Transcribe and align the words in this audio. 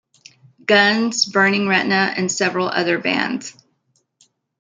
Guns, 0.65 1.25
Burning 1.25 1.67
Retna, 1.67 2.15
and 2.17 2.31
several 2.31 2.69
other 2.69 2.97
bands. 2.97 3.55